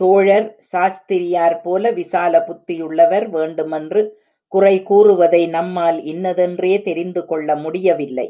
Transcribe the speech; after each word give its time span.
தோழர் 0.00 0.48
சாஸ்திரியாரைப் 0.72 1.62
போல 1.62 1.92
விசால 1.92 2.40
புத்தியுள்ளவர் 2.48 3.26
வேண்டுமென்று 3.28 4.02
குறை 4.52 4.74
கூறுவதை, 4.82 5.42
நம்மால் 5.48 6.00
இன்னதென்றே 6.12 6.74
தெரிந்து 6.82 7.24
கொள்ள 7.26 7.56
முடியவில்லை. 7.56 8.28